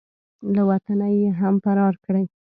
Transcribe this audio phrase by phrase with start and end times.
[0.53, 2.13] له وطنه یې هم فرار کړ.